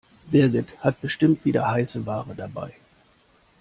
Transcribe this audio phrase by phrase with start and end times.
[0.33, 2.73] Birgit hat bestimmt wieder heiße Ware dabei.